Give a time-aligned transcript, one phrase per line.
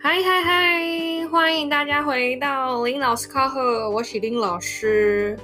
[0.00, 1.26] 嗨嗨嗨！
[1.28, 5.36] 欢迎大家回到林老师靠贺，我是林老师。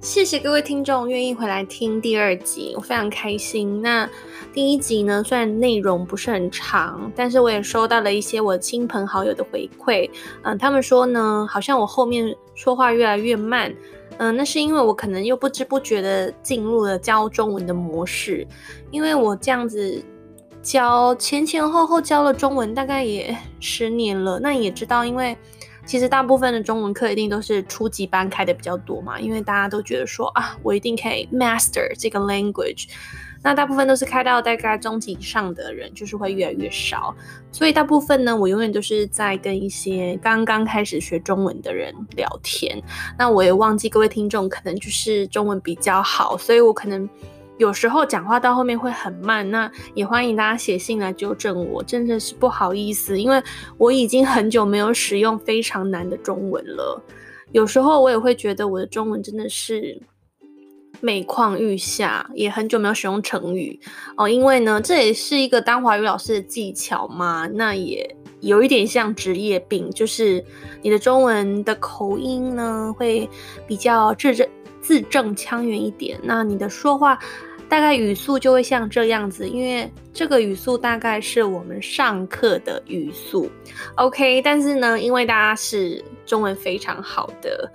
[0.00, 3.82] 谢谢各位听众愿意回来听第二集，我非常开心。
[3.82, 4.08] 那
[4.50, 10.08] 第一集呢，虽然内容不是很长，但是我也收到了一些我亲朋好友的回馈。
[10.42, 13.72] 嗯，他们说呢，好像我后面说话越来越慢。
[14.16, 18.46] 嗯，那是因为我可能又不知不觉的进入了教中文的模式，
[18.90, 20.02] 因为我这样子
[20.62, 24.38] 教前前后后教了中文大概也十年了。
[24.40, 25.36] 那也知道，因为。
[25.86, 32.90] 其实大部分的中文课一定都是初级班开的比较多嘛，因为大家都觉得说啊，我一定可以 master 这个 language。
[33.42, 37.16] 那大部分都是开到大概中级以上的人，就是会越来越少。
[37.50, 42.78] 所以大部分呢，我永远都是在跟一些刚刚开始学中文的人聊天。
[43.18, 47.08] 那我也忘记各位听众可能就是中文比较好，所以我可能。
[47.58, 53.42] 有时候讲话到后面会很慢，那也欢迎大家写信来纠正我，真的是不好意思，因为
[53.76, 57.02] 我已经很久没有使用非常难的中文了。
[57.50, 60.00] 有时候我也会觉得我的中文真的是
[61.00, 63.80] 每况愈下，也很久没有使用成语
[64.16, 70.44] 哦，因为呢，这也是一个当华语老师的技巧嘛，那也有一点像职业病，就是
[70.80, 73.28] 你的中文的口音呢会
[73.66, 74.48] 比较字正
[74.80, 77.18] 字正腔圆一点，那你的说话。
[77.68, 83.50] 大概语速就会像这样子，因为这个语速大概是我们上课的语速
[83.96, 84.40] ，OK。
[84.40, 87.70] 但是呢，因为大家是中文非常好的，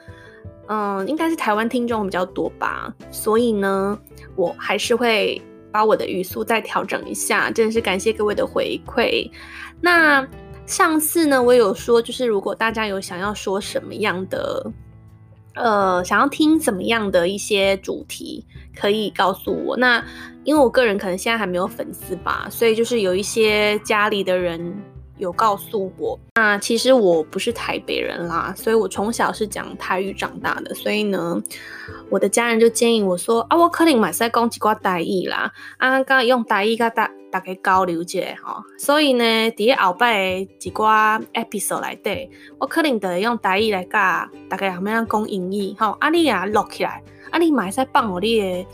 [0.67, 3.99] 嗯，应该是台湾听众比较多吧，所以呢，
[4.35, 5.39] 我还是会
[5.71, 7.51] 把我的语速再调整一下。
[7.51, 9.29] 真的是感谢各位的回馈。
[9.79, 10.27] 那
[10.65, 14.71] 上次呢，我有说，就是如果大家有想要说什么样的。
[15.55, 19.77] 呃，想要听怎么样的一些主题，可以告诉我。
[19.77, 20.03] 那
[20.43, 24.75] 因为我个人可能现在还没有粉丝吧，所以就是有一些家里的人
[25.17, 26.19] 有告诉我。
[26.35, 31.41] 那其实我不是台北人啦，所以我从小是讲台语长大的，所以呢，
[32.09, 38.63] 我的家人就建议我说啊，我可能嘛是讲几挂台语啦，啊，刚用台语跟大大家交流一下哈。
[38.77, 39.23] 所以呢，
[39.53, 42.29] 伫后摆的几挂 episode 来对，
[42.59, 45.97] 我可能得用台语来教大家后面讲英语吼。
[45.99, 47.01] 啊，你啊录起来，
[47.31, 48.67] 啊，你嘛使放互你的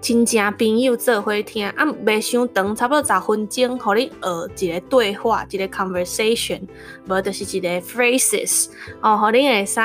[0.00, 4.10] 亲戚朋友做伙听，啊，袂伤长，差不多十分钟，互你
[4.56, 6.60] 学一个对话，一个 conversation，
[7.08, 8.68] 无就是一个 phrases
[9.00, 9.80] 哦，互你会使，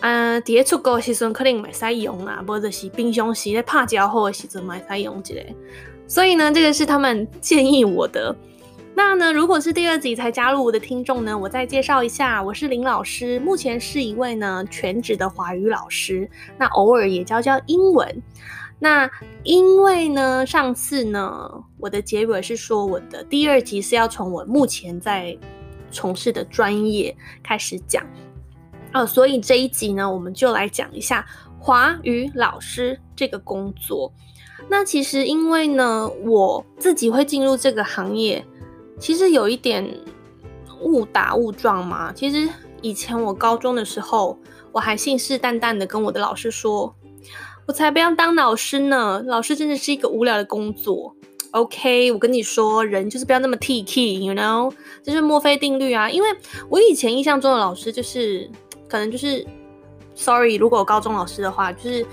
[0.00, 5.40] 嗯，伫咧出国的时阵可能袂使用啦，无就是平常时咧拍招呼的时阵嘛会使用一个。
[6.10, 8.34] 所以呢，这个是他们建议我的。
[8.96, 16.28] 那呢，如果是第二集才加入我的听众呢，我再介绍一下，我是林老师，目前是一位呢全职的华语老师，
[16.58, 18.22] 那偶尔也教教英文。
[18.80, 19.08] 那
[19.44, 25.38] 因为呢，上次呢，我的结尾是说我的第二集是要从我目前在
[25.92, 28.04] 从事的专业开始讲，
[28.92, 31.24] 哦，所以这一集呢，我们就来讲一下
[31.60, 34.12] 华语老师这个工作。
[34.70, 38.46] 那其实因为呢，我自己会进入这个行业，
[38.98, 39.84] 其实有一点
[40.80, 42.12] 误打误撞嘛。
[42.12, 42.48] 其实
[42.80, 44.38] 以前我高中的时候，
[44.72, 46.94] 我还信誓旦旦的跟我的老师说。
[47.66, 49.22] 我才不要当老师呢！
[49.26, 51.14] 老师真的是一个无聊的工作。
[51.52, 54.72] OK，我跟你说，人就是不要那么 T K，you know，
[55.04, 56.10] 就是墨菲定律啊。
[56.10, 56.28] 因为
[56.68, 58.50] 我以前印象中的老师就是，
[58.88, 59.46] 可能就是
[60.16, 62.04] ，sorry，如果我高中老师的话，就是，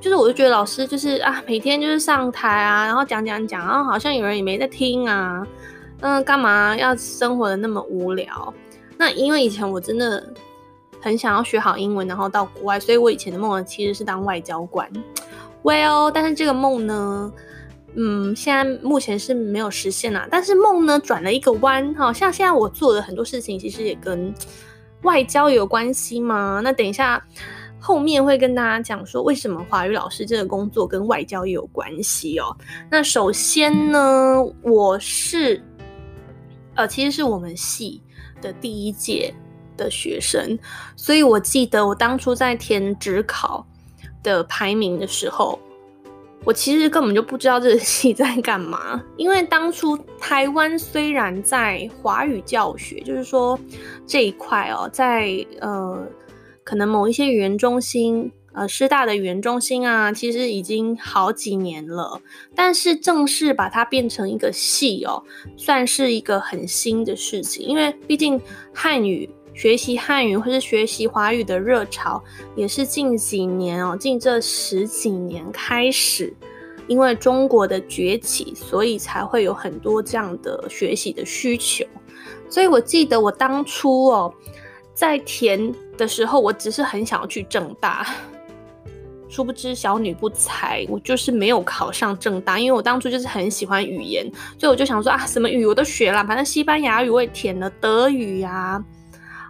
[0.00, 5.46] 就是我就觉得老师就是啊，每天就是上台啊，然后讲讲讲，然后好像有人也没在听啊，
[6.00, 8.52] 嗯，干嘛要生活的那么无聊？
[8.96, 10.26] 那因为以前我真的。
[11.02, 14.86] 很想要学好英文，然后到国外，所以我以前的梦呢，其实是当外交官。
[15.62, 17.32] Well，但是这个梦呢，
[17.94, 20.28] 嗯，现在目前是没有实现啦。
[20.30, 24.34] 但是梦呢，转了一个弯，好像现在我做的很多事情，其实也跟
[25.00, 26.60] 外交有关系嘛。
[26.62, 27.26] 那等一下
[27.80, 32.54] 后面会跟大家讲说，为什么华语老师这个工作跟外交也有关系哦。
[32.90, 35.62] 那首先呢，我是
[36.74, 38.02] 呃，其实是我们系
[38.42, 39.34] 的第一届
[39.76, 40.58] 的学生，
[40.94, 43.66] 所以我记得我当初在填指考
[44.22, 45.58] 的排名的时候，
[46.44, 49.02] 我其实根本就不知道这个系在干嘛。
[49.16, 53.58] 因为当初台湾虽然在华语教学，就是说
[54.06, 56.06] 这一块哦，在呃
[56.70, 62.22] 可能某一些语言中心，呃师大的语言中心啊，其实已经好几年了，
[62.54, 65.24] 但是正式把它变成一个系哦，
[65.56, 68.40] 算是一个很新的事情，因为毕竟
[68.72, 69.28] 汉语。
[69.52, 72.22] 学习汉语或是学习华语的热潮，
[72.54, 76.32] 也是近几年哦，近这十几年开始，
[76.86, 81.84] 因为中国的崛起，所以才会有很多这样的学习的需求。
[82.48, 84.32] 所以我记得我当初哦，
[84.94, 88.06] 在填的时候，我只是很想要去正大。
[89.28, 94.28] 殊不知小女不才，我就是没有考上正大，因为我当初就是很喜欢语言，
[94.58, 98.82] 所以我就想说啊，什么语我都学了，反正西班牙语我也填了，德语呀、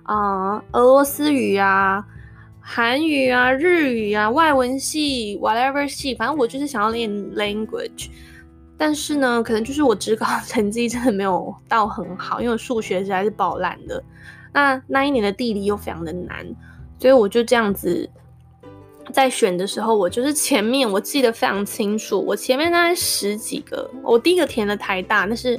[0.02, 2.04] 啊，啊、俄罗斯语啊，
[2.60, 8.08] 韩语啊，日语啊，外文系，whatever 系，反正我就是想要练 language。
[8.76, 14.02] 但是呢，可能就是我职考成绩真的没有到很好，因为我数学实在是爆烂的。
[14.52, 16.46] 那那一年的地理又非常的难，
[16.98, 18.08] 所以我就这样子。
[19.12, 25.58] 在选的时候，我就是前面我记得非常清楚，我前面大概十几个，我第一个填了台大，但是，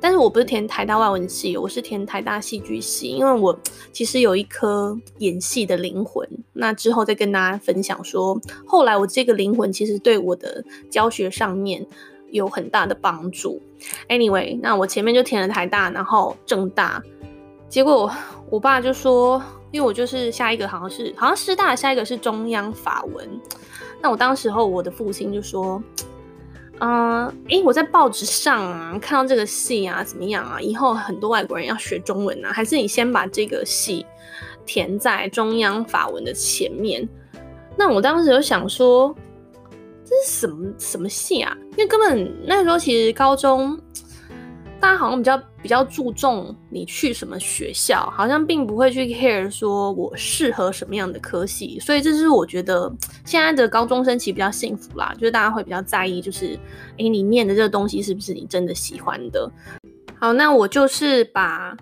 [0.00, 3.56] 但是我不是填台大外文系，我是填台大戏剧系，因为我
[3.92, 6.28] 其实有一颗演戏的灵魂。
[6.54, 11.86] 那之后再跟大家分享说，后来我这个灵魂其实对我的教学上面
[12.32, 13.62] 有很大的帮助。
[14.08, 17.00] Anyway，那我前面就填了台大，然后政大，
[17.72, 18.12] 结果我，
[18.50, 19.42] 我爸就说。
[19.70, 23.26] 因为我就是下一个好像是好像师大，下一个是中央法文。
[24.02, 25.82] 那我当时候我的父亲就说，
[26.80, 30.60] 嗯、呃，诶，我在报纸上啊看到这个系啊怎么样啊？
[30.60, 34.04] 以后很多外国人要学中文啊，还是你先把这个系
[34.66, 37.08] 填在中央法文的前面。
[37.74, 39.16] 那我当时就想说，
[40.04, 41.56] 这是什么什么系啊？
[41.70, 43.80] 因为根本那时候其实高中。
[44.82, 52.92] 大家好像比较比较注重你去什么学校，好像并不会去 care 说我适合什么样的科系，所以这是我觉得
[53.24, 56.58] 现在的高中生其实比较幸福啦，就是大家会比较在意，就是
[56.96, 59.48] 诶，你念的这个东西是不是你真的喜欢的？
[60.18, 61.76] 好，那我就是把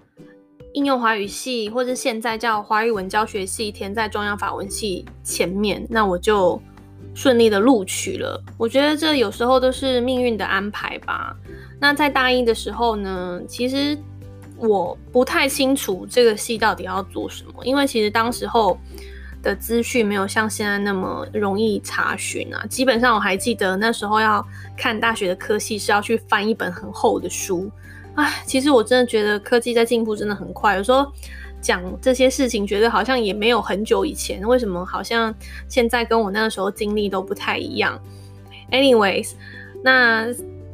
[0.74, 6.60] 应用华语系或者现在叫华语文教学系填在中央法文系前面，那我就
[7.14, 8.42] 顺利的录取了。
[8.56, 11.36] 我觉得这有时候都是命运的安排吧。
[11.80, 13.96] 那在大一的时候呢，其实
[14.56, 18.78] 我不太清楚这个系到底要做什么，因为其实当时候
[19.42, 22.64] 的资讯没有像现在那么容易查询啊。
[22.68, 24.46] 基本上我还记得那时候要
[24.76, 27.70] 看大学的科系是要去翻一本很厚的书。
[28.16, 31.10] 唉，其实我真的觉得科技在进步真的很快，有时候
[31.60, 35.34] 讲这些事情，觉得好像也没有很久以前，为什么好像
[35.68, 38.00] 现在跟我那个时候经历都不太一样
[38.70, 39.32] ？Anyways，
[39.82, 40.26] 那。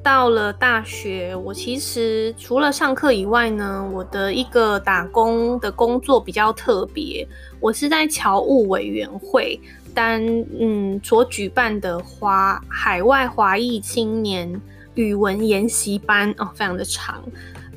[0.03, 7.27] 到了大学，我其实除了上课以外呢，我的一个打工的工作比较特别，
[7.59, 9.61] 我是在侨务委员会
[9.93, 10.25] 担
[10.61, 14.61] 嗯所举办的华海外华裔青年
[14.95, 17.21] 语文研习班哦，非常的长，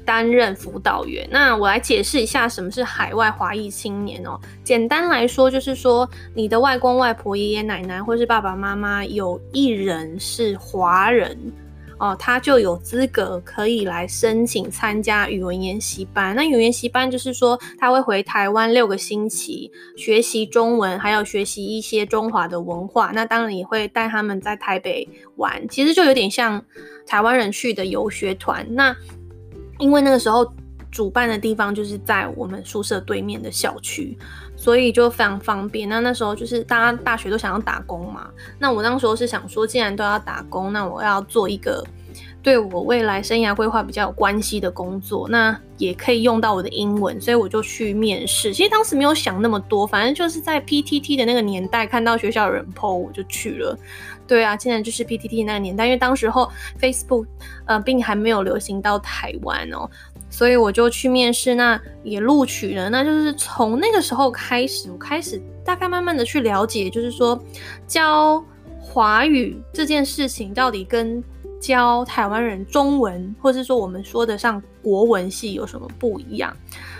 [0.10, 1.28] 担任辅导员。
[1.30, 4.40] 那我来解释一下什么是海外华裔青年哦。
[4.64, 11.38] 简单来说，就是说你的外公外婆、爷爷奶奶或是爸爸妈妈有一人是华人。
[12.00, 16.34] 哦，他就有资格可以来申请参加语文研习班。
[16.34, 23.12] 那语文研习班就是说，他会回台湾六个星期学习中文，还有学习一些中华的文化。
[23.14, 25.06] 那当然也会带他们在台北
[25.36, 26.64] 玩，其实就有点像
[27.06, 28.66] 台湾人去的游学团。
[28.70, 28.96] 那
[29.80, 30.48] 因为那个时候
[30.92, 34.16] 主办的地方就是在我们宿舍对面的校区。
[34.56, 35.88] 所以就非常方便。
[35.88, 38.30] 那那时候就是大家大学都想要打工嘛。
[38.58, 41.81] 那我当时候是想说，既然都要打工，那我要做一个
[42.44, 48.54] 对我未来生涯规划比较有关系的工作，那也可以用到我的英文，所以我就去面试。
[48.54, 53.80] 其实当时没有想那么多，反正就是在 PTT 的那个年代，看到学校有人 po，我就去了。
[54.30, 57.26] 对啊，现在就是 PTT 那个年代，因为当时候 Facebook
[57.66, 59.90] 呃并还没有流行到台湾哦。
[60.30, 62.88] 所以我就去面试，那也录取了。
[62.92, 67.44] 那就是从那个时候开始，我开始大概慢慢的去了解，就是说
[67.88, 68.44] 教
[68.80, 71.24] 华语这件事情到底跟
[71.59, 76.56] 教台湾人中文，或是说我们说的上国文系有什么不一样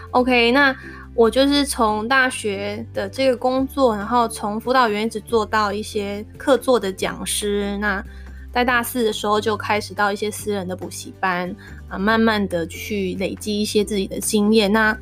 [0.09, 0.75] ？OK，那
[1.15, 8.03] 我就是从大学的这个工作，然后从辅导员一直做到一些客座的讲师，那。
[8.51, 11.56] 在大四的时候就开始到一些私人的补习班
[11.88, 14.72] 啊，慢慢的去累积一些自己的经验。
[14.72, 14.98] 那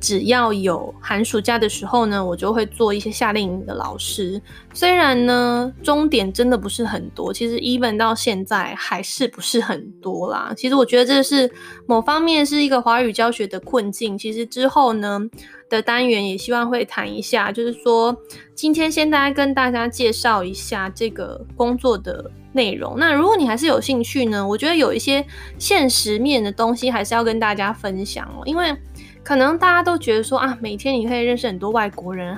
[0.00, 4.42] 只要有寒暑假的时候呢，我就会做一些夏令营的老师。
[4.74, 10.52] 虽然呢，终点真的不是很多，其实 even 到现在还是不是很多啦。
[10.56, 11.48] 其实我觉得这是
[11.86, 14.18] 某方面是一个华语教学的困境。
[14.18, 15.20] 其实之后呢
[15.68, 18.16] 的单元也希望会谈一下，就是说
[18.56, 22.94] 今天先大家跟大家介绍一下这个工作的内容。
[22.98, 25.24] 那如果你还是有兴趣呢，我觉得有一些
[25.58, 28.74] 现实面的东西还是要跟大家分享哦，因为
[29.22, 32.36] 可能大家都觉得说啊，每天你可以认识很多外国人，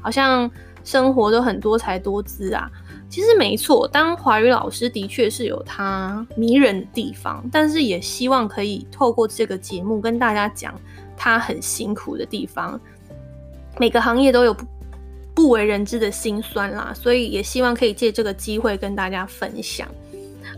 [0.00, 0.50] 好像
[0.84, 2.70] 生活都很多才多姿啊。
[3.08, 10.74] 其实没错，当华语老师的确是有他迷人的地方，但是也希望可以透过这个节目跟大家讲
[11.16, 12.78] 他很辛苦的地方。
[13.78, 14.56] 每个行业都有
[15.36, 19.86] 不为人知的辛酸啦，所以也希望可以借这个机会跟大家分享。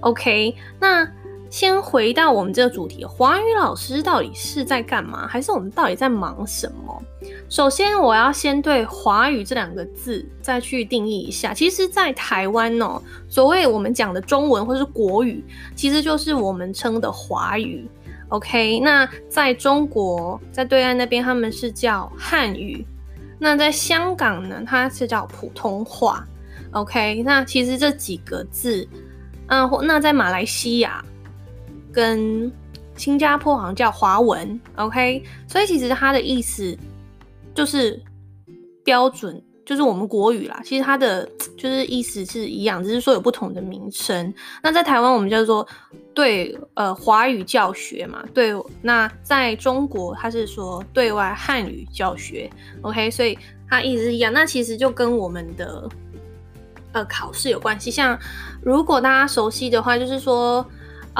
[0.00, 1.06] OK，那。
[1.50, 5.26] 先回到我们这个主题，华语老师到底是在干嘛？
[5.26, 7.02] 还是我们到底在忙什么？
[7.48, 11.54] 首先，我要先对“华语”这两个字再去定义一下。
[11.54, 15.42] 其实，在台湾哦，所谓我们讲的中文或是国语，
[15.74, 17.88] 其实就是我们称的华语。
[18.28, 22.86] OK，那在中国，在对岸那边他们是叫汉语。
[23.38, 26.26] 那在香港呢，它是叫普通话。
[26.72, 28.86] OK，那其实这几个字，
[29.46, 31.04] 嗯，那在马来西亚。
[31.90, 32.52] 跟
[32.96, 36.76] 新加坡好像叫华文，OK，所以其实它的意思
[37.54, 38.00] 就是
[38.84, 40.58] 标准，就是我们国语啦。
[40.64, 44.32] 其实它的就是意思是一样，只是说有不同的名称。
[44.62, 45.68] 那在台湾我们叫做
[46.14, 48.54] 对呃华语教学嘛，对。
[48.80, 54.32] 那在中国它是说对外汉语教学，OK，所以它意思是一样。
[54.32, 55.86] 那其实就跟我们的
[56.92, 57.90] 呃考试有关系。
[57.90, 58.18] 像
[58.62, 60.64] 如果大家熟悉的话，就是说。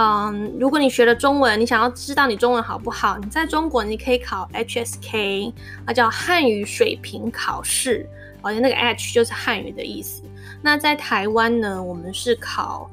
[0.00, 5.52] 嗯，如果你学了中文，你想要知道你中文好不好，你在中国你可以考 HSK，
[5.84, 8.08] 那叫汉语水平考试，
[8.42, 10.22] 而且那个 H 就是汉语的意思。
[10.62, 12.90] 那在台湾呢，我们是考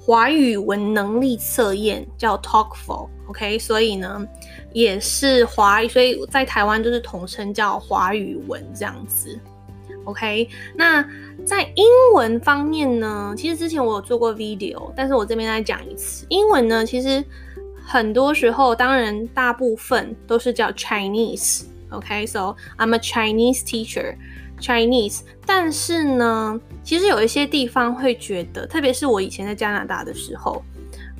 [0.00, 4.26] 华语文能力测验，叫 TOEFL，OK，所以呢
[4.72, 9.38] 也是华语，所以在台湾就是统称叫华语文这样子。
[10.04, 11.02] OK，那
[11.46, 16.26] 在英文方面呢，其实之前我有做过 video，但是我这边再讲一次。
[16.28, 17.24] 英文呢，其实
[17.82, 21.64] 很多时候，当然大部分都是叫 Chinese。
[21.88, 24.16] OK，so I'm a Chinese teacher
[24.60, 25.20] Chinese，。
[25.46, 30.62] 但是呢，其实有一些地方会觉得，特别是我以前在加拿大的时候，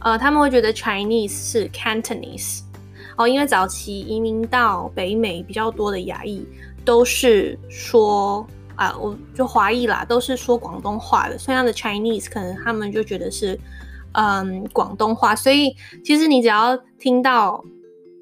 [0.00, 2.62] 呃，他们会觉得 Chinese 是 Cantonese。
[3.16, 6.46] 哦，因为早期移民到北美比较多的亚裔
[6.84, 8.46] 都是说。
[8.76, 13.56] 啊，我就华裔啦，都是说广东话的，所以他的 Chinese 可能他们就觉得是，
[14.14, 15.32] 嗯，广东话。
[15.32, 15.72] 所以
[16.04, 17.64] 其实你只要听到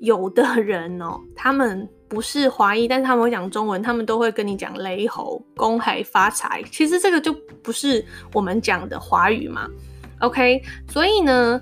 [0.01, 6.63] 有的人哦，他们不是华裔，但是他们会讲中文，他们都会跟你讲雷猴、公海发财。
[6.71, 8.05] 其实这个就不是
[8.35, 9.67] 我们讲的华语嘛。
[10.21, 11.59] OK，所以呢，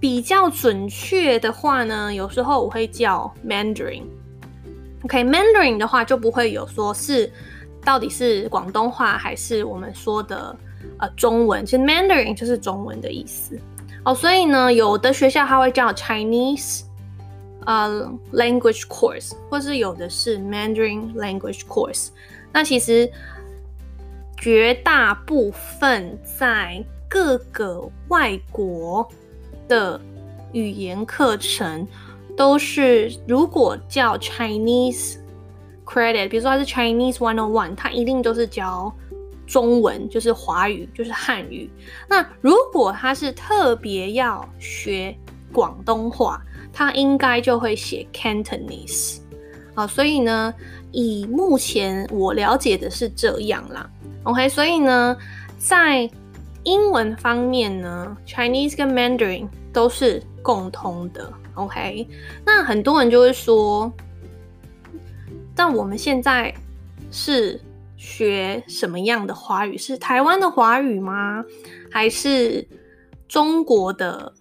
[0.00, 4.02] 比较准确的话呢，有时候我会叫 Mandarin。
[5.04, 7.32] OK，Mandarin 的话就不会有说是。
[7.82, 10.54] 到底是广东话还是我们说的
[10.98, 11.64] 呃中文？
[11.64, 13.56] 其实 Mandarin 就是中文的意思
[14.04, 14.12] 哦。
[14.12, 16.82] 所以呢，有的学校它会叫 Chinese
[17.66, 22.08] 呃 language course，或是有的是 Mandarin language course。
[22.52, 23.10] 那其实
[24.36, 29.08] 绝大部分在各个外国
[29.68, 30.00] 的
[30.52, 31.86] 语言课程
[32.36, 35.16] 都是，如果叫 Chinese。
[35.86, 38.94] credit，比如说它是 Chinese One on One，它一定都是教
[39.44, 41.68] 中文，就是华语，就是汉语。
[42.08, 45.12] 那如果他是特别要学
[45.52, 46.40] 广东话，
[46.72, 49.20] 他应该就会写 Cantonese。
[49.74, 50.54] 好，所以呢，
[50.92, 53.88] 以目前我了解的是这样啦。
[54.24, 55.16] OK，所以呢，
[55.58, 56.10] 在
[56.64, 61.32] 英文方面呢，Chinese 跟 Mandarin 都是共通的。
[61.54, 62.06] OK，
[62.44, 63.92] 那很多人就会说。
[65.56, 66.54] 那我们现在
[67.10, 67.60] 是
[67.98, 69.76] 学什么样的华语？
[69.76, 71.44] 是台湾的华语吗？
[71.90, 72.66] 还是
[73.28, 74.32] 中国的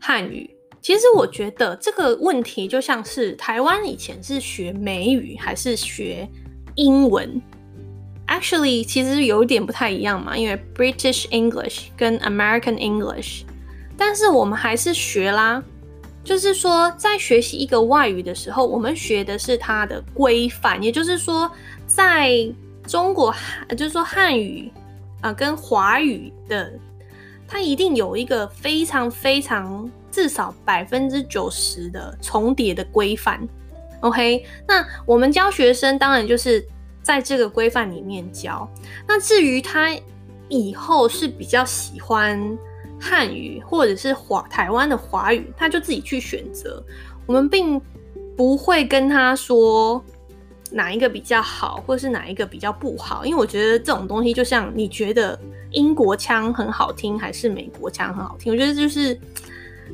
[0.00, 0.50] 汉语？
[0.82, 6.28] 其实我觉得这个问题就像是台湾以前是学美语还是学
[6.74, 7.40] 英文
[8.26, 13.42] ？Actually，其实有点不太一样嘛，因为 British English 跟 American English，
[13.96, 15.62] 但是我们还是学啦。
[16.24, 20.80] 就是说，在学习一个外语的时候，我们学的是它的规范。
[20.80, 21.50] 也就是说，
[21.86, 22.30] 在
[22.86, 23.34] 中国，
[23.76, 24.70] 就是说汉语
[25.20, 26.72] 啊、跟华语的，
[27.48, 33.40] 它一定有一个非常非常至少百分之九十的重叠的规范。
[34.00, 36.64] OK，那我们教学生当然就是
[37.02, 38.70] 在这个规范里面教。
[39.08, 39.90] 那至于他
[40.48, 42.56] 以后是比较喜欢。
[43.04, 46.80] 汉语或者是华台湾的华语，他就自己去选择。
[47.26, 47.80] 我们并
[48.36, 50.00] 不会跟他说
[50.70, 55.36] 哪一个比较好，或是哪一个比较不好，因为我觉得这种东西就像你觉得
[55.72, 59.18] 英国腔很好听，还是美国腔很好听，我觉得就是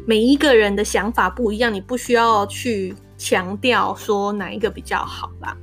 [0.07, 5.57] 每一个人的想法不一样，你不需要去强调说哪一个比较好吧。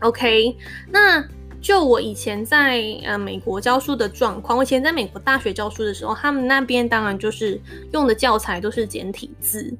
[0.00, 0.56] OK，
[0.90, 1.24] 那
[1.60, 7.60] 就我以前在呃美国教书的状况，我以前在美国大学教书的时候，他们那边当然就是
[7.92, 9.76] 用的教材都是简体字。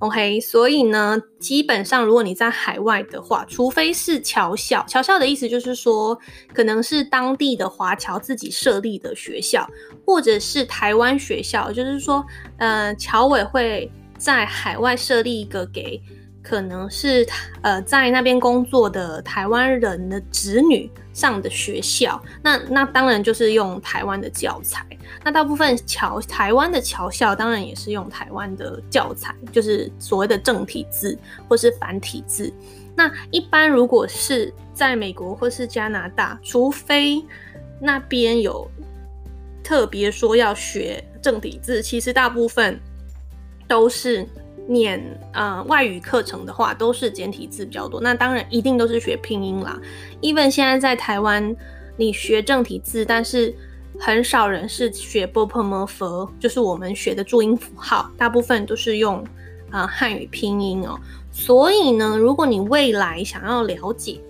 [0.00, 6.18] OK，所以呢，基本上如果你在海外的话，除非是侨校，侨校的意思就是说，
[6.52, 9.68] 可能是当地的华侨自己设立的学校，
[10.04, 12.24] 或者是台湾学校，就是说，
[12.58, 16.00] 呃，侨委会在海外设立一个给。
[16.42, 17.26] 可能是
[17.60, 24.86] 呃在那边工作的台湾人的子女上的学校，那那当然就是用台湾的教材。
[25.24, 31.18] 那大部分侨台湾的侨校当然也是用台湾的教材，就是所谓的正体字
[31.48, 32.52] 或是繁体字。
[32.94, 37.24] 那一般如果是在美国或是加拿大，除非
[37.80, 38.70] 那边有
[39.64, 42.78] 特别说要学正体字，其实大部分
[43.66, 44.28] 都是。
[44.68, 45.00] 念
[45.32, 48.00] 呃外语课程的话，都是简体字比较多。
[48.00, 49.80] 那当然一定都是学拼音啦。
[50.20, 51.54] Even 现在在台湾，
[51.96, 53.54] 你学正体字，但是
[53.98, 59.24] 很少人是学 bopomofo，就是我们学的注音符号，大部分都是用
[59.70, 60.98] 啊汉语拼音哦。
[61.30, 64.20] 所以呢，如果你未来想要了解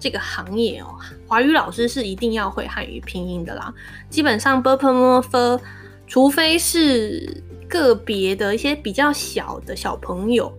[0.00, 0.86] 这个行业哦，
[1.26, 3.72] 华语老师是一定要会汉语拼音的啦。
[4.08, 5.60] 基本上 bopomofo，
[6.06, 7.42] 除非是。
[7.72, 10.52] 个别的一些比较小的小朋友，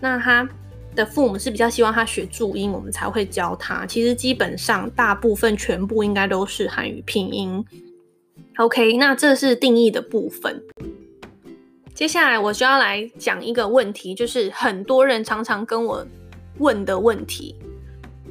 [0.00, 0.46] 那他
[0.94, 3.86] 的父母是比较希望他学注音，我们才会教他。
[3.86, 7.64] 其实基本上大部分全部应该都是汉语拼音。
[8.58, 10.62] OK，那这是定义的部分。
[11.94, 16.06] 接下来我就要来讲一个问题，就是很多人常常跟我
[16.58, 17.56] 问的问题，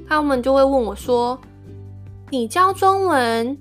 [0.08, 1.40] 他们就会问我说
[2.30, 3.58] ：“你教中文，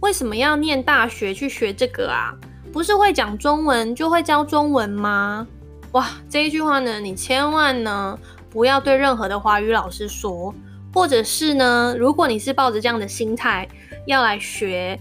[0.00, 2.34] 为什么要念大学去学这个啊？”
[2.76, 5.46] 不是会讲中文就会教中文吗？
[5.92, 8.18] 哇，这一句话呢，你千万呢
[8.50, 10.54] 不要对任何的华语老师说，
[10.92, 13.66] 或者是呢，如果你是抱着这样的心态
[14.06, 15.00] 要来学，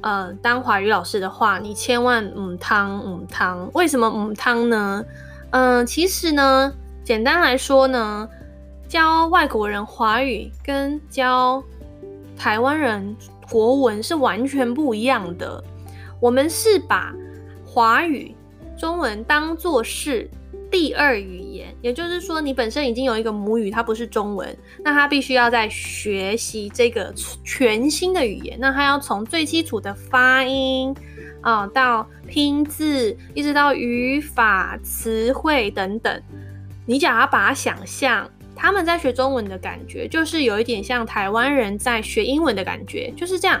[0.00, 3.68] 呃，当华语老师的话，你千万母汤母汤。
[3.74, 5.04] 为什么母汤呢？
[5.50, 6.72] 嗯、其实呢，
[7.04, 8.26] 简单来说呢，
[8.88, 11.62] 教外国人华语跟教
[12.34, 13.14] 台湾人
[13.50, 15.62] 国文是完全不一样的。
[16.24, 17.14] 我们是把
[17.66, 18.34] 华语、
[18.78, 20.26] 中文当作是
[20.70, 27.12] 第二语言，也就是说，你本身已经有一个母语，它不是中文，那它必须要在学习这个
[27.44, 30.96] 全新的语言，那它要从最基础的发音
[31.42, 36.22] 啊、到拼字，一直到语法、词汇等等。
[36.86, 43.60] 你只要把它想象，他们在学中文的感觉，就是有一点像台湾人在学英文的感觉，就是这样。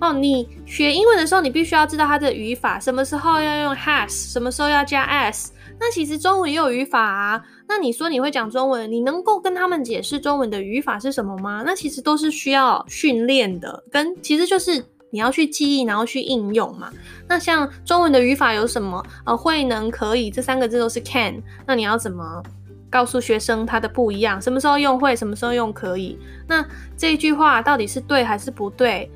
[0.00, 5.52] 哦，你学英文的时候，你必须要知道它的语法，什么时候要用 has，什么时候要加 s。
[5.78, 7.42] 那其实中文也有语法啊。
[7.68, 11.62] 那你说你会讲中文，你能够跟他们解释中文的语法是什么吗？
[11.64, 16.90] 那其实都是需要训练的，跟其实就是你要去记忆，然后去应用嘛。
[17.28, 19.02] 那像中文的语法有什么？
[19.24, 21.42] 呃，会、能、可以这三个字都是 can。
[21.66, 22.42] 那你要怎么
[22.90, 24.40] 告诉学生它的不一样？
[24.40, 26.18] 什么时候用会，什么时候用可以？
[26.48, 29.10] 那这一句话到底是对还是不对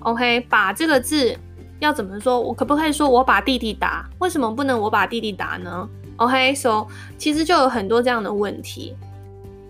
[0.00, 1.36] ？OK，把这个字
[1.78, 2.40] 要怎么说？
[2.40, 4.08] 我可不可以说我把弟弟打？
[4.18, 6.86] 为什么不能我把弟弟打呢？OK，so
[7.16, 8.96] 其实就有很多这样的问题。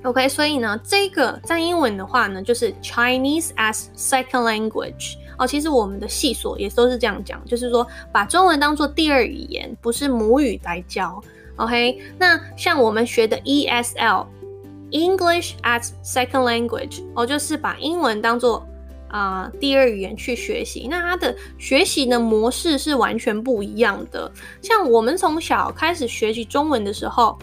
[0.02, 5.16] OK，所以呢，这个在英文的话呢，就是 Chinese as second language。
[5.36, 11.22] 哦，其实我们的系所也都是这样讲，就是说把中文当做第二语言，不是母语来教。
[11.56, 18.66] OK，那像我们学的 ESL，English as second language，哦，就是把英文当做
[19.10, 24.30] 啊、第二语言去学习，那它的学习的模式是完全不一样的。
[24.62, 27.36] 像我们从小开始学习中文的时候，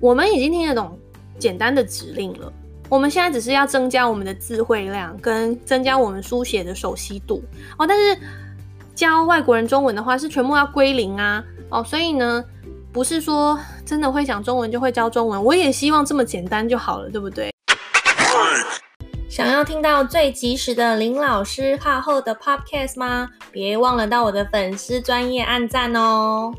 [0.00, 0.98] 我们已经听得懂
[1.38, 2.52] 简单的指令了。
[2.90, 7.42] 我们现在只是要增加我们的词汇量，跟增加我们书写的熟悉度
[7.78, 7.86] 哦。
[7.86, 8.20] 但是
[8.94, 11.82] 教外国人中文的话，是全部要归零啊哦。
[11.82, 12.44] 所以呢，
[12.92, 15.42] 不是说真的会讲中文就会教中文。
[15.42, 17.53] 我也希望这么简单就好了，对不对？
[19.34, 23.28] 想要听到最及时的林老师课后的 podcast 吗？
[23.50, 26.54] 别忘了到我的粉丝专业按赞哦。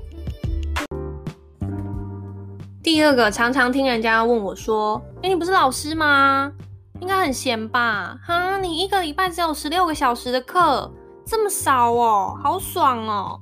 [2.84, 6.52] 第二个，常常听人家问我说：“诶，你不是老师吗？
[7.00, 8.20] 应该很闲吧？
[8.22, 10.94] 哈，你一个礼拜只有十六个小时的课，
[11.26, 13.40] 这么少哦，好爽哦！”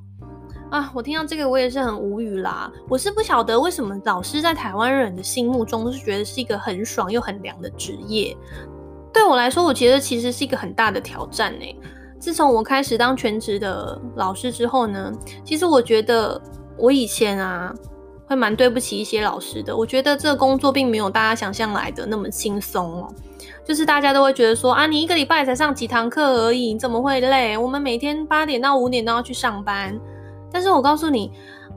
[0.69, 2.72] 啊，我听到这个我也是很无语啦。
[2.88, 8.36] 我是不晓得为什么老师在台湾人的心目中都是觉得是一个很爽又很凉的职业。
[9.13, 11.65] 对我来说，我觉得其实是一个很大的挑战呢。
[12.19, 15.12] 自从我开始当全职的老师之后呢，
[15.43, 16.41] 其实我觉得
[16.78, 17.73] 我以前啊，
[18.26, 19.76] 会蛮对不起一些老师的。
[19.76, 23.13] 我觉得这个工作并没有大家想象来的那么轻松哦。
[23.65, 27.58] 就是大家都会觉得说啊，你一个礼拜才上几堂课而已，你怎么会累？
[27.58, 29.97] 我们每天八点到五点都要去上班。
[30.52, 31.32] 但是我告诉你，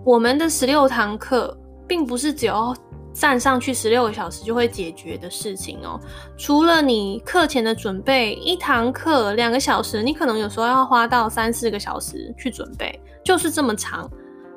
[0.04, 1.56] 我们的十六堂课
[1.88, 2.74] 并不是只要
[3.18, 5.98] 站上去十六个小时就会解决的事情哦。
[6.36, 14.08] 除了你课前的准备，一堂课两个小时，你可能有时候要花到三四个小时去准备，就是这么长。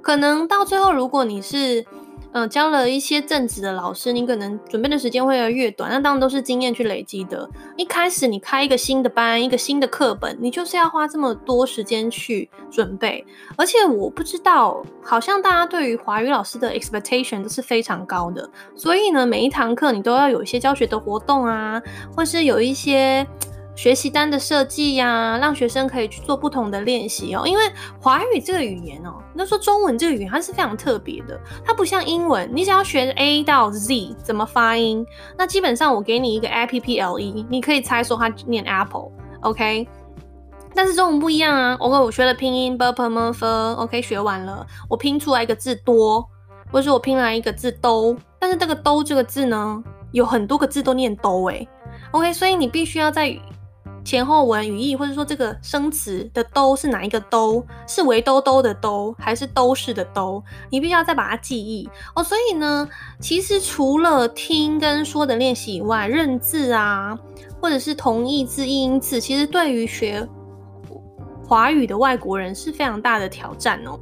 [0.01, 1.85] 可能到最后，如果你是
[2.31, 7.49] 嗯，教了一些正职的老师，你可能准备的时间会越来越短，那当然都是经验去累积的。
[7.75, 13.25] 一开始你开一个新的班，一个新的课本，你就是要花这么多时间去准备。
[13.57, 21.81] 而且我不知道，好像大家对于华语老师的 expectation 都是非常高的，所以呢，每一堂课你都要有一些教学的活动啊，
[22.15, 23.25] 或是有一些。
[23.79, 27.47] 学习单的设计呀，让学生可以去做不同的练习哦。
[27.47, 27.63] 因为
[28.01, 35.05] 华语这个语言哦，那说中文这个语言它是非常特别的，它不像英文，你只要学 A 到 Z 怎么发音，
[35.37, 39.87] 那基本上我给你一个 A P P L E，你可以猜说它念 Apple，OK？
[40.75, 41.99] 但是中文不一样啊，OK？
[41.99, 44.01] 我学了拼音 b p m f，OK？
[44.01, 46.19] 学完了，我拼出来一个字多，
[46.69, 51.65] 或者是我拼来一个字兜，但是这个兜这个字呢，有很多个字都念兜诶
[52.11, 52.33] ，OK？
[52.33, 53.33] 所以你必须要在
[54.09, 57.63] 前后文语义，或者说这个生词的“兜”是哪一个“兜”？
[57.87, 60.43] 是围兜兜的“兜”，还是都市的“兜”？
[60.71, 62.23] 你必须要再把它记忆哦。
[62.23, 67.15] 所以呢，其实除了听跟说的练习以外，认字啊，
[67.61, 70.27] 或者是同义字、异音字，其实对于学
[71.47, 73.99] 华语的外国人是非常大的挑战哦。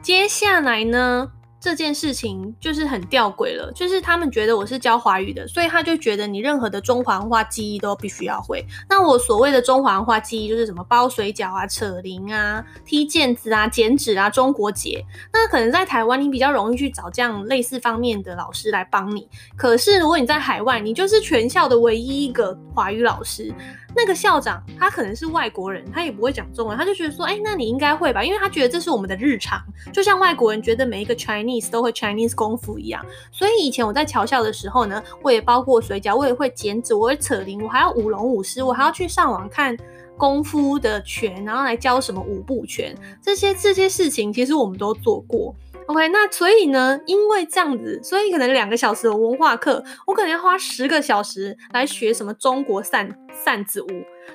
[0.00, 1.30] 接下来呢？
[1.66, 8.64] 这件事情就是很吊诡了，就是他们觉得我是教华语的，所以他就觉得你任何的中华文化记忆都必须要会。
[8.88, 15.04] 那我所谓的中华文化记忆就是什么包水饺啊、扯铃啊、踢毽子啊、剪纸啊、中国结。
[15.32, 19.28] 那可能在台湾你比较容易去找这样类似方面的老师来帮你。
[19.56, 23.52] 可是如果你在海外，你就是全校的唯一一个华语老师。
[23.96, 29.58] 那个校长他可能是外国人，他也不会讲中文，他就觉得说，哎，那你应该会吧，因为他觉得这是我们的日常，
[29.92, 33.04] 就像外国人觉得每一个 Chinese 都会 Chinese 功夫一样。
[33.32, 39.74] 所以以前我在侨校的时候呢，我也包过水饺，我也会剪纸，我会扯铃，我还要舞龙舞狮，我还要去上网看
[40.16, 45.54] 功夫的拳，然后来教什么五步拳，这些这些事情其实我们都做过。
[45.86, 53.08] OK，那所以呢，因为这样子，所以可能两个小时的文化课，我可能要花十个小时来学什么中国扇
[53.44, 53.88] 扇子舞。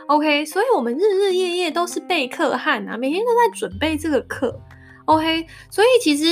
[0.07, 4.57] OK，所以我们日日夜夜都是备课汉啊，每天都在准备这个课。
[5.05, 6.23] OK，所以其实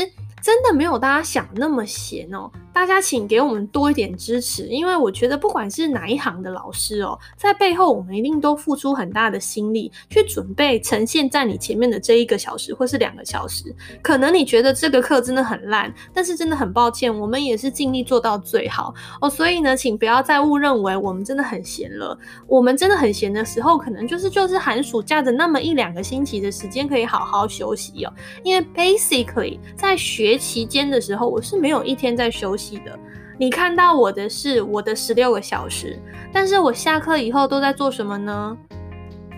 [0.42, 2.50] 真的没有大家想那么闲哦。
[2.72, 13.76] 大家请给我们多一点支持，因为我觉得不管是哪一行的老师哦，在背后我们一定都付出很大的心力去准备呈现在你前面的这一个小时或是两个小时。
[14.02, 19.30] 可能你觉得这个课真的很烂，但是真的很抱歉，我们也是尽力做到最好哦。
[19.30, 22.18] 所以呢，请不要再误认为我们真的很闲了。
[22.48, 28.14] 我们真的很闲的时候，可能就是就是寒暑假的那么一两个星期的时间可以好好休息哦。
[28.44, 32.98] 因为 basically 在学期间的时候，我是没有一天在休息的，
[33.38, 35.98] 你看到我的是我的十六个小时，
[36.32, 38.58] 但是我下课以后都在做什么呢？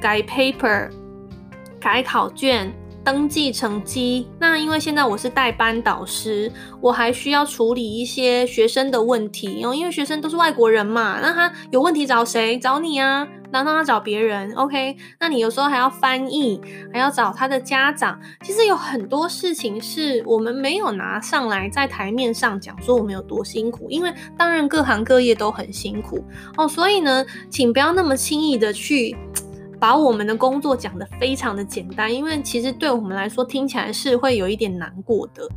[0.02, 0.90] 改 paper，
[1.80, 4.28] 改考卷，登记成绩。
[4.40, 12.58] 那因为现在我是代班导师，我还需要处理一些学生的问题，因为学生都是外国人嘛，那他有问题找谁？
[12.58, 13.28] 找你啊。
[13.52, 14.96] 然后他找别人，OK？
[15.20, 16.62] 那你有时候还要翻译，
[16.94, 18.20] 还要找他的家长。
[18.42, 23.88] 其实有很多事情是我们没有拿上来在台面上讲，说我们有多辛苦。
[23.90, 26.24] 因为当然各行各业都很辛苦
[26.58, 29.16] 哦，所以呢，请不要那么轻易的去
[29.80, 35.48] 把我们的工作讲得非常的简单，因为其实对我们来说听起来是会有一点难过的。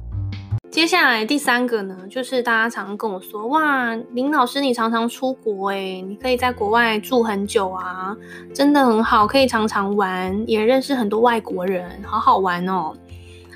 [0.70, 8.16] 接下来第三个呢，就是大家常常跟我说，哇，林老师你常常出国诶，你可以在国外住很久啊，
[8.52, 12.92] 真的很好，可以常常玩，也认识很多外国人，好好玩哦。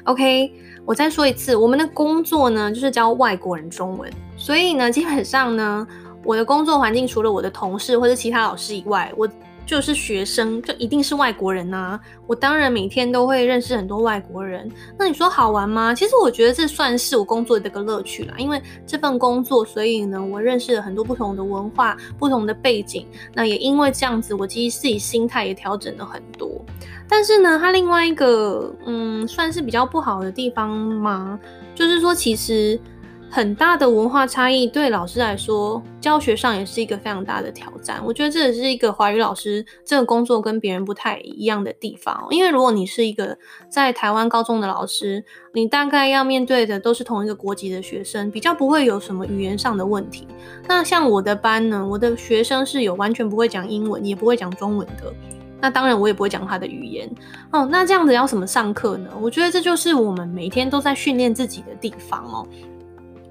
[0.04, 0.52] OK，
[0.84, 5.84] 我再说一次，我们的工作呢，就是教外国人中文，所以呢，基本上呢，
[6.22, 9.28] 我的工作环境除了我的同事或者其他老师以外，我。
[9.68, 14.66] 就是学生就一定是外国人呐，我当然每天都会认识很多外国人。
[14.98, 15.94] 那你说好玩吗？
[15.94, 23.06] 其实我觉得这算是我工作的一个乐趣啦，因为这份工作，所以呢，我认识了很多不同的文化、不同的背景。
[23.34, 26.50] 那也因为这样子，我其实自己心态也调整了很多。
[27.06, 31.38] 但是呢，它另外一个嗯，算是比较不好的地方嘛，
[31.74, 32.80] 就是说其实。
[33.30, 38.00] 很大的文化差异，对老师来说，教学上也是一个非常大的挑战。
[38.04, 42.26] 我觉得这也是一个华语老师这个工作跟别人不太一样的地方。
[42.30, 43.36] 因为如果你是一个
[43.68, 50.26] 在台湾高中的老师，你大概要面对的都是同一个国籍的学生，比较不会有什么语言上的问题。
[50.66, 55.12] 那像我的班呢，我的学生是有完全不会讲英文，也不会讲中文的。
[55.60, 57.10] 那当然，我也不会讲他的语言
[57.50, 57.68] 哦。
[57.70, 59.10] 那这样子要怎么上课呢？
[59.20, 62.46] 我觉得这就是我们每天都在训练自己的地方哦。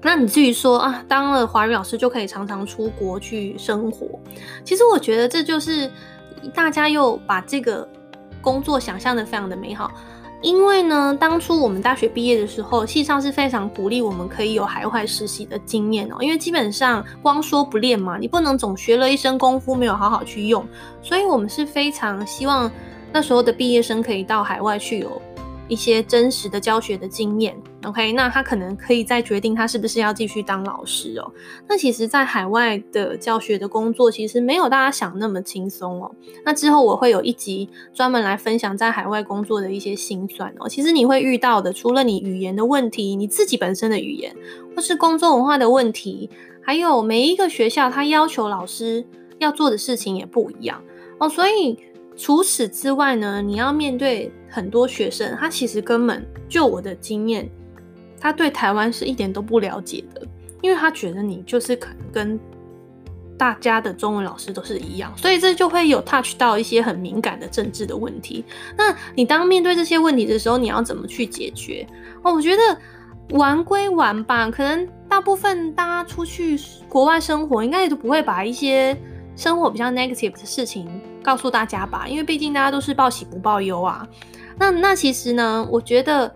[0.02, 4.06] 那你至于说啊，当了华语老师就可以常常出国去生活，
[4.64, 5.90] 其实我觉得这就是
[6.54, 7.86] 大家又把这个
[8.40, 9.90] 工作想象得非常的美好。
[10.40, 16.18] 因为呢，当初我们大学毕业的时候，系上是非常鼓励我们可以有海外实习的经验哦。
[16.20, 20.64] 因为基本上光说不练嘛，你不能总学了一身功夫没有好好去用，
[21.02, 22.70] 所以我们是非常希望
[23.12, 25.20] 那时候的毕业生可以到海外去有。
[25.68, 31.30] 一些真实的教学的经验，OK，那他可能可以再决定他是不是要继续当老师哦。
[31.68, 36.10] 那其实，在海外的教学的工作，其实没有大家想那么轻松哦。
[36.44, 40.68] 那之后我会有一集专门来分享在海外工作的一些辛酸哦。
[40.68, 44.34] 其实你会遇到的，除了你语言的问题，你自己本身的语言，
[44.74, 46.30] 或是工作文化的问题，
[46.62, 49.04] 还有每一个学校他要求老师
[49.38, 50.82] 要做的事情也不一样
[51.18, 51.78] 哦，所以。
[52.20, 57.48] 除此之外呢，你要面对很多学生，他其实根本就我的经验，
[58.20, 60.26] 他对台湾是一点都不了解的，
[60.62, 62.40] 因为他觉得你就是可能跟
[63.36, 68.44] 大家的中文老师都是一样，所以这就会有 touch 到一些很敏感的政治的问题。
[68.76, 71.86] 那你当面对这些问题的时候，你要怎么去解决？
[72.22, 76.58] 哦，我觉得玩归玩吧，可能大部分大家出去
[76.88, 78.96] 国外生活，应该也都不会把一些
[79.36, 80.88] 生活比较 negative 的事情。
[81.20, 84.06] 告诉大家吧，因为毕竟大家都是报喜不报忧啊。
[84.58, 86.34] 那那其实呢，我觉得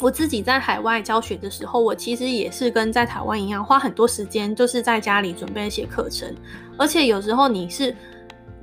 [0.00, 6.34] 我自己在海外教学的时候，我其实也是跟在台湾一样，花很多时间就是在家里准备一些课程。
[6.76, 7.94] 而且有时候你是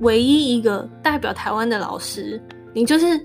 [0.00, 2.40] 唯一一个代表台湾的老师，
[2.72, 3.18] 你就是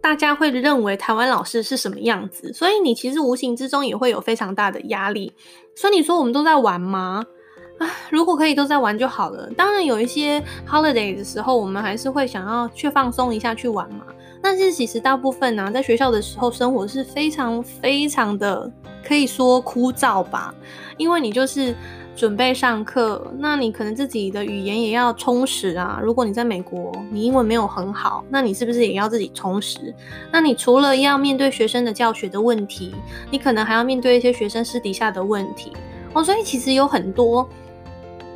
[0.00, 5.32] 大家会认为台湾老师是什么样子，所以你其实无形之中也会有非常大的压力。
[5.74, 7.24] 所以你说我们都在玩吗？
[7.78, 9.48] 啊如果可以都在玩就好了。
[9.56, 14.06] 当然有一些 holiday 的时候，我们还是会想要去放松一下去玩嘛。
[14.42, 18.70] 但是其实大部分呢、在学校的时候生活是非常非常的
[19.06, 20.52] 可以说枯燥吧。
[20.96, 21.74] 因为你就是
[22.14, 26.00] 准备上课，那你可能自己的语言也要充实啊。
[26.02, 29.94] 如果你在美国，你英文没有很好，那你是不是也要自己充实？
[30.30, 32.94] 那你除了要面对学生的教学的问题，
[33.30, 35.72] 你可能还要面对一些学生私底下的问题
[36.12, 36.22] 哦。
[36.22, 37.48] 所以其实有很多。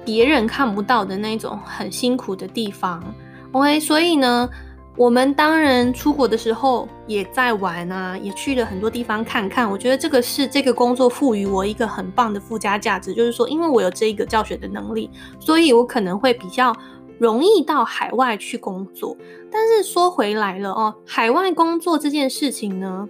[0.05, 3.03] 别人看不到的那种很辛苦的地方
[3.51, 4.49] ，OK，所以呢，
[4.97, 9.71] 我们当然出国的时候也在玩啊，也去了很多地方看看。
[9.71, 16.75] 我觉得这个是这个工作赋予我一个很棒的附加价值，就是说，因为我有这一个教学的能力，所以我可能会比较
[17.19, 19.15] 容易到海外去工作。
[19.51, 23.07] 但是说回来了哦，海外工作这件事情呢，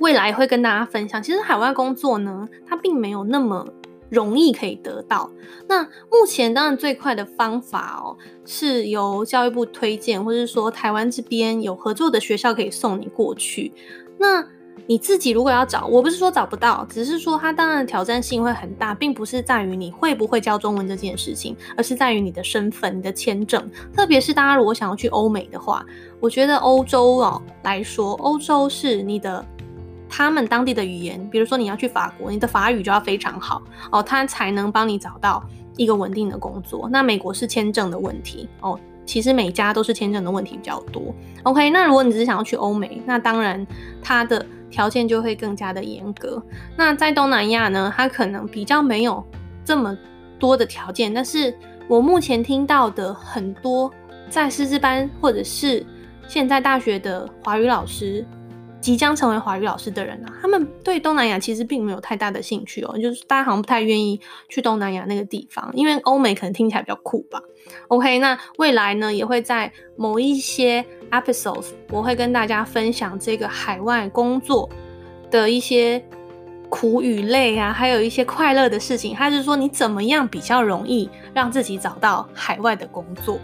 [0.00, 1.22] 未来会跟大家分享。
[1.22, 3.64] 其实海外工作呢，它并没有那么。
[4.12, 5.30] 容易可以得到。
[5.66, 13.72] 那目前当然最快的方法哦，是由教育部推荐，或者是说台湾这边有合作的学校可以送你过去。
[14.18, 14.46] 那
[14.86, 23.66] 你自己如果要找，我不是说找不到，只是说它当然挑战性会很大，并不是在于你会不会教中文这件事情，而是在于你的身份、你的签证。
[23.94, 25.82] 特别是大家如果想要去欧美的话，
[26.20, 29.42] 我觉得欧洲哦来说，欧洲是你的。
[30.14, 35.42] 他们当地的语言，比如说你要去法国，你的法语就要非常好哦，他才能帮你找到
[35.78, 36.86] 一个稳定的工作。
[36.92, 41.02] 那美国是签证的问题哦，其实每家都是签证的问题比较多。
[41.44, 43.66] OK，那如果你只是想要去欧美，那当然
[44.02, 46.42] 他的条件就会更加的严格。
[46.76, 49.24] 那在东南亚呢，他可能比较没有
[49.64, 49.96] 这么
[50.38, 51.56] 多的条件，但是
[51.88, 53.90] 我目前听到的很多
[54.28, 55.86] 在师资班或者是
[56.28, 58.22] 现在大学的华语老师。
[58.82, 67.40] 即将成为华语老师的人啊，他们对东南亚其实并没有太大的兴趣哦，就是大家好像不太愿意去东南亚那个地方，因为欧美可能听起来比较酷吧。
[67.88, 74.68] OK，那未来呢也会在某一些 episodes，我会跟大家分享这个海外工作
[75.30, 76.04] 的一些
[76.68, 83.38] 苦与累啊，还有一些快乐的事情，还是说你怎么样比较容易让自己找到海外的工作。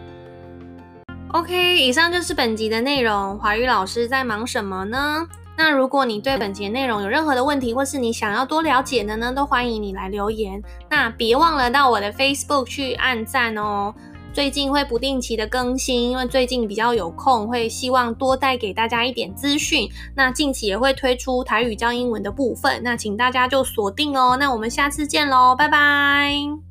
[1.33, 3.39] OK，以上就是本集的内容。
[3.39, 5.27] 华语老师在忙什么呢？
[5.57, 10.63] 那如果你对本集内容有任何的问题，或是你想要多了解的呢，都欢迎你来留言。
[10.89, 13.95] 那别忘了到我的 Facebook 去按赞哦。
[14.33, 19.89] 最近会不定期的更新，因为最近比较有空，会希望多带给大家一点资讯。
[20.15, 24.37] 那近期也会推出台语教英文的部分，那请大家就锁定哦。
[24.39, 26.68] 那我们下次见喽，拜拜。